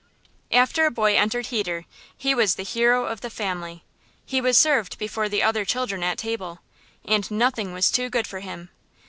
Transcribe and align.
After 0.51 0.87
a 0.87 0.89
boy 0.89 1.15
entered 1.15 1.45
heder, 1.53 1.85
he 2.17 2.33
was 2.33 2.55
the 2.55 2.63
hero 2.63 3.05
of 3.05 3.21
the 3.21 3.29
family. 3.29 3.83
He 4.25 4.41
was 4.41 4.57
served 4.57 4.97
before 4.97 5.29
the 5.29 5.43
other 5.43 5.63
children 5.63 6.01
at 6.01 6.17
table, 6.17 6.57
and 7.05 7.29
nothing 7.29 7.71
was 7.71 7.91
too 7.91 8.09
good 8.09 8.25
for 8.25 8.39
him. 8.39 8.71